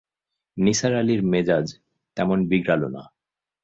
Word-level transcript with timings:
নিসার 0.57 0.93
আলির 0.93 1.21
মেজাজ 1.31 1.67
তেমন 2.17 2.39
বিগড়াল 2.49 2.83
না। 2.95 3.03